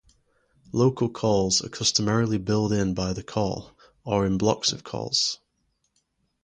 [0.71, 5.37] Local calls are customarily billed in by the call, or in blocks of calls.